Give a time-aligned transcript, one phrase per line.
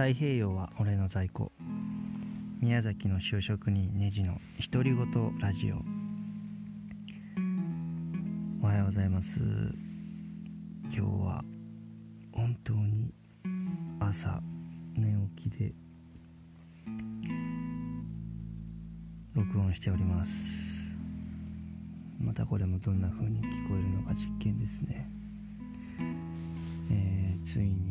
[0.00, 1.52] 太平洋は俺の在庫。
[2.62, 4.40] 宮崎の就職にネジの
[4.72, 5.74] 独り言ラジオ。
[8.62, 9.40] おはようございます。
[10.84, 11.44] 今日は
[12.32, 13.12] 本当に
[14.00, 14.40] 朝
[14.96, 15.74] 寝起きで。
[19.34, 20.80] 録音しております。
[22.18, 25.10] またこれもどんな風に聞こえるのか実験ですね。
[26.90, 27.89] えー、ついに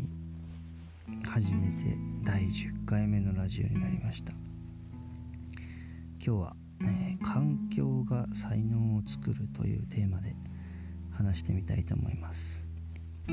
[1.41, 4.33] 初めて第10回目のラジオになりました。
[6.21, 10.35] 今日は、えー、環境が才能を作るというテーマで
[11.11, 12.65] 話してみたいと思います、
[13.29, 13.31] え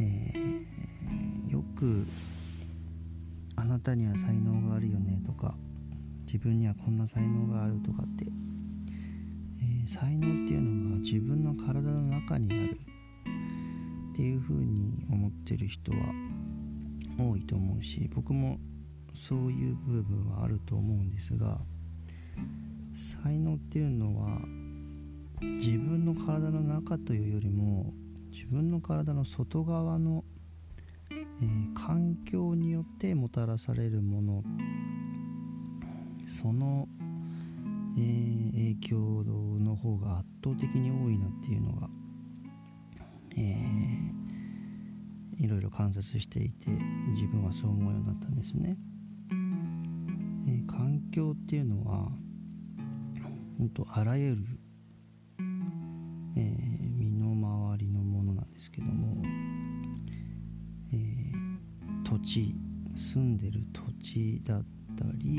[0.00, 2.04] ー、よく
[3.54, 5.54] あなたには才能があるよねとか
[6.26, 8.26] 自分にはこんな才能があるとかって、
[9.62, 12.80] えー、才能っていうのが自分の体の中にある
[14.18, 15.98] っていうふうに思ってる人は
[17.20, 18.58] 多いと思うし僕も
[19.14, 21.60] そういう部分はあると思うんですが
[22.92, 24.40] 才能っていうのは
[25.40, 27.92] 自分の体の中というよりも
[28.32, 30.24] 自分の体の外側の、
[31.12, 34.42] えー、環境によってもたらされるもの
[36.26, 36.88] その、
[37.96, 38.96] えー、影響
[39.60, 41.88] の方が圧倒的に多いなっていうのが
[43.36, 46.70] えー、いろいろ観察していて
[47.10, 48.76] 自分はそう思うようになったんですね。
[49.30, 52.10] えー、環境っていうのは
[53.58, 54.46] 本当あらゆる、
[56.36, 57.28] えー、身の
[57.68, 59.22] 回りのものなんですけども、
[60.92, 62.54] えー、土地
[62.94, 64.64] 住んでる土地だっ
[64.96, 65.38] たり、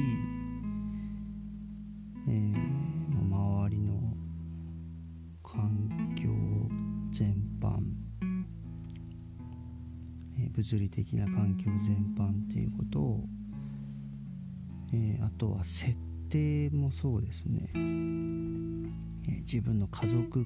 [2.27, 2.98] えー、
[7.69, 7.81] 般、
[10.39, 13.25] え、物理的な環境全般っていうことを、
[14.93, 15.95] え、あとは設
[16.29, 17.69] 定もそうですね、
[19.27, 20.45] え、自分の家族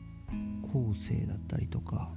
[0.72, 2.10] 構成だったりとか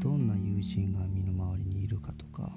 [0.00, 2.52] どんな友人が身の回りにいるかとか、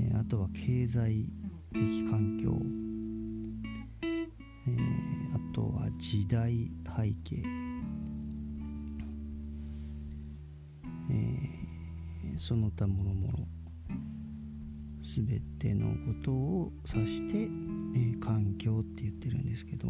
[0.00, 1.26] えあとは経済
[1.72, 2.56] 的環境、
[4.02, 4.76] え
[5.34, 7.73] あとは時代背景。
[12.36, 13.38] その他もろもろ
[15.02, 19.88] 全てのことを指して、えー、環境って言ってるんですけど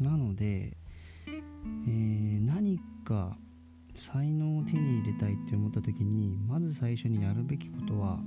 [0.00, 0.76] なので、
[1.26, 3.36] えー、何か
[3.94, 8.18] 才能を手に入れたいって思った時にまず最初にやるべきことは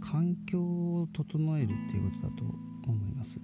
[0.00, 2.42] 環境を整えるっていうことだと
[2.88, 3.38] 思います、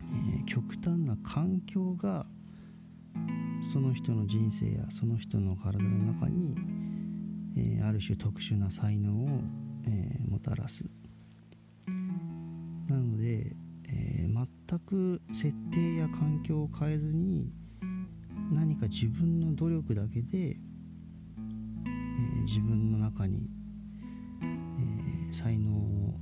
[0.00, 2.24] えー、極端な環境が
[3.72, 6.54] その人の人生やその人の体の中に、
[7.56, 9.40] え、ある種特殊な才能を、
[9.84, 10.84] え、もたらす。
[12.86, 17.52] なので、え、全く設定や環境を変えずに
[18.52, 20.58] 何か自分の努力だけで、え
[22.42, 23.48] 自分の中に、
[24.42, 26.14] え才能を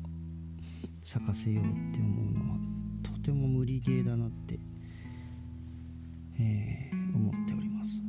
[1.05, 2.59] 咲かせようって思うのは
[3.03, 4.59] とても無理ゲーだなって、
[6.39, 8.03] え思っております。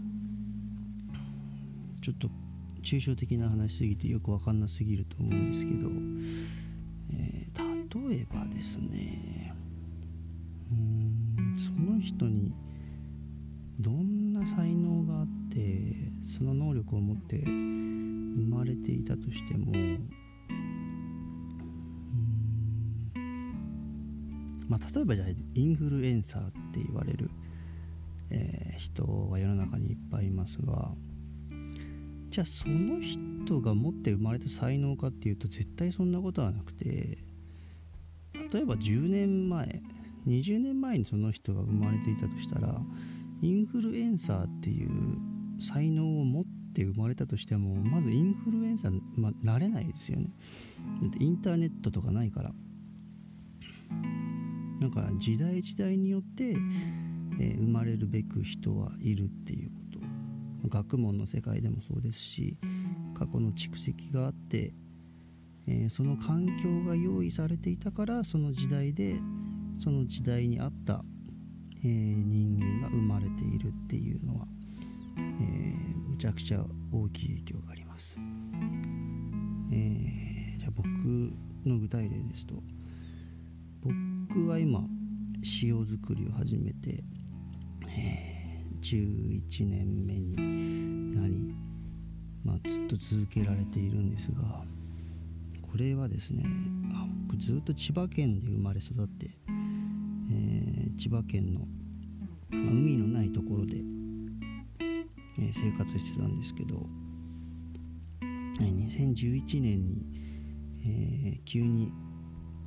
[2.01, 2.29] ちょっと
[2.81, 5.89] 抽象的な話すぎてよく分かんなすぎると思うんですけど、
[7.13, 9.53] えー、例えばですね
[10.71, 12.53] うんその人に
[13.79, 17.49] どんな才能があってその能力を持って生
[18.49, 19.73] まれていたとしても
[24.67, 27.31] まあ、例えばじゃあインフルエンサーって言われる
[28.31, 30.91] えー、人は世の中にいっぱいいますが
[32.29, 37.17] じゃあその人が持って生まれた才能かっていうと絶対そんなことはなくて
[38.51, 39.81] 例えば10年前
[40.27, 42.79] 20年前にその人が生まれていたとしたら
[43.41, 44.89] インフルエンサーっていう
[45.59, 46.43] 才能を持っ
[46.75, 50.29] て生まれたとしてもまずインフルエンサー、まあ、なれないですよね。
[51.01, 52.51] だってインターネットとかないから。
[54.79, 56.55] なんか時代時代によって
[57.39, 59.88] え生まれるべく人はいるっていうこと。
[60.67, 62.57] 学問の世界でもそうですし
[63.13, 64.73] 過去の蓄積があって、
[65.67, 69.15] えー、その環境が用意されていたからその時代で
[69.79, 71.03] その時代に合った、
[71.83, 74.45] えー、人間が生まれているっていうのは、
[75.17, 78.19] えー、むちゃくちゃ大きい影響があります。
[79.71, 80.85] え、じゃあ僕
[81.65, 82.55] の具体例ですと
[83.81, 84.81] 僕は今
[85.61, 87.03] 塩作りを始めて
[87.87, 88.28] えー、
[88.81, 91.55] 11年目になり
[92.43, 94.63] まあ、ずっと続けられているんですが
[95.61, 96.43] これはですね
[96.93, 99.29] あ僕ずっと千葉県で生まれ育って、
[100.31, 101.59] えー、千葉県の、
[102.49, 106.85] まあ、海のないところで、えー、生活してたんですけど
[108.59, 110.05] 2011年に、
[110.85, 111.91] えー、急に、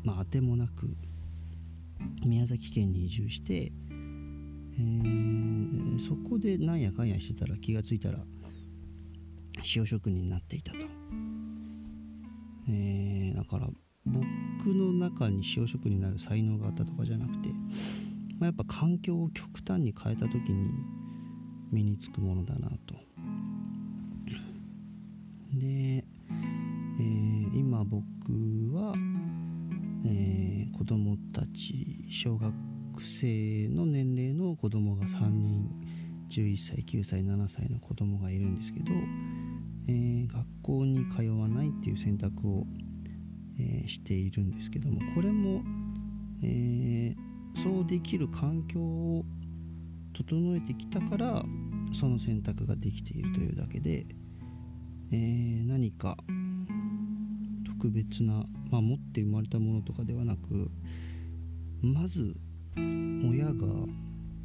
[0.05, 0.95] まあ、当てもなく
[2.25, 3.73] 宮崎県に移住して、
[4.79, 8.19] えー、そこでなんやかんやしてたら気がついたら
[9.75, 10.79] 塩職人になっていたと、
[12.69, 13.69] えー、だから
[14.05, 14.23] 僕
[14.75, 17.49] の中に塩職人になる才能があったとかじゃなくて、
[18.39, 20.71] まあ、やっぱ環境を極端に変えた時に
[21.71, 22.95] 身につくものだなと。
[25.55, 28.03] で、えー、今僕
[28.75, 28.95] は、
[30.07, 32.72] えー、子供たち小学校
[33.03, 35.69] 生の年齢の子供が3人
[36.31, 38.93] 11歳9歳7歳の子供がいるんですけど、
[39.89, 42.67] えー、学校に通わないっていう選択を、
[43.59, 45.63] えー、しているんですけどもこれも、
[46.43, 49.25] えー、そうできる環境を
[50.15, 51.43] 整えてきたから
[51.93, 54.07] その選択ができているというだけで、
[55.11, 56.17] えー、何か
[57.67, 60.71] 特別な、まあ、持って生まれたものとかではなく
[61.83, 62.37] まず
[62.77, 63.53] 親が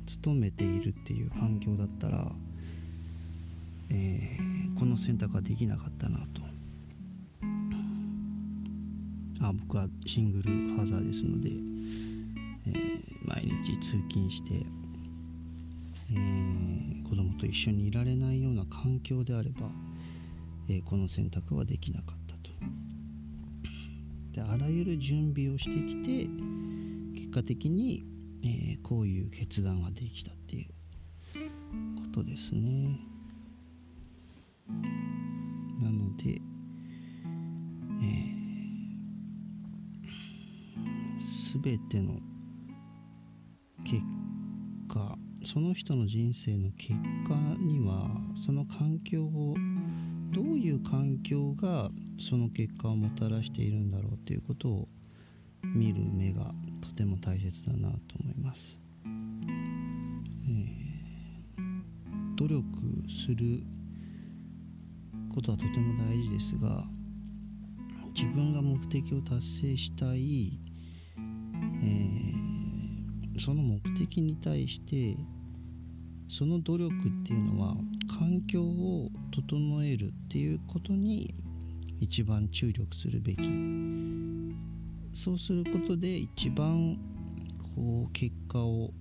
[0.05, 2.31] 勤めているっていう環境だったら、
[3.89, 6.41] えー、この選択はできなかったなと。
[9.39, 14.65] あ僕はシングルファーザーですので、えー、毎日通勤して、
[16.11, 19.69] えー、子供と一緒にいられないような環境であれば、
[20.69, 22.49] え、この選択はできなかったと。
[24.33, 26.27] であらゆる準備をしてきて
[27.15, 30.67] 結果的にえー、こういう決断ができたっていう
[31.95, 32.99] ことですね。
[35.81, 36.41] なので、
[38.01, 42.19] えー、全ての
[43.83, 44.01] 結
[44.87, 46.93] 果その人の人生の結
[47.27, 49.55] 果にはその環境を
[50.31, 51.89] どういう環境が
[52.19, 54.87] その結果をもたらしているんだろうっていうことを
[55.63, 56.51] 見る目が
[56.81, 62.63] とても大切だなと思います、えー、努力
[63.09, 63.63] する
[65.33, 66.83] ことはとても大事ですが
[68.15, 70.59] 自分が目的を達成したい、
[71.83, 75.15] えー、その目的に対して
[76.29, 77.75] その努力っていうのは
[78.19, 81.35] 環境を整えるっていうことに
[81.99, 83.37] 一番注力するべき。
[85.17, 86.95] そうすることで一番
[87.75, 88.91] こう結果を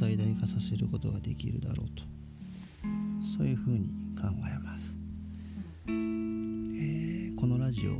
[0.00, 2.04] 最大化させることができるだろうと。
[3.36, 3.88] そういうふうに
[4.20, 4.96] 考えます、
[5.86, 7.92] えー、このラジオ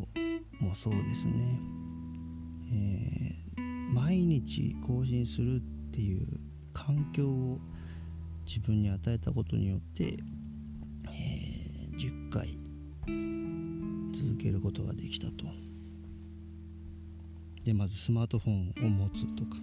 [0.64, 1.60] もそうですね、
[2.72, 5.60] えー、毎日更新するっ
[5.93, 6.26] ていう
[6.72, 7.58] 環境を
[8.46, 10.16] 自分に与えたことによって、
[11.08, 12.58] えー、10回
[14.12, 15.72] 続けることができたと。
[17.64, 19.56] でまずスマートフォンを持つとか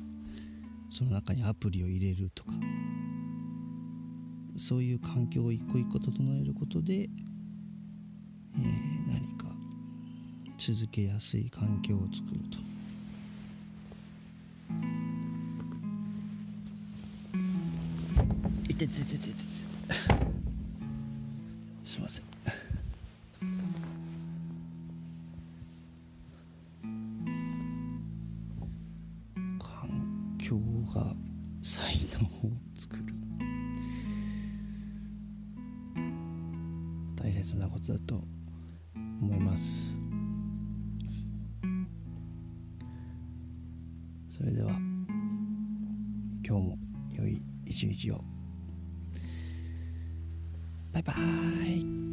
[0.90, 2.52] その中にアプリを入れるとか
[4.58, 9.46] そういう環境を一個一個整えることで、えー、何か
[10.58, 12.58] 続けやすい環境を作ると。
[18.70, 19.34] いててててて
[21.84, 22.29] すいません
[30.94, 31.14] が
[31.62, 33.04] 才能を作る。
[37.16, 38.24] 大切なことだと
[38.96, 39.96] 思います。
[44.30, 44.72] それでは
[46.46, 46.78] 今日も
[47.12, 48.24] 良い一日を。
[50.92, 52.09] バイバイ。